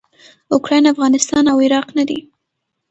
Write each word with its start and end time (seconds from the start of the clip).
اوکراین 0.53 0.85
افغانستان 0.93 1.43
او 1.51 1.57
عراق 1.65 1.87
نه 1.97 2.03
دي. 2.09 2.19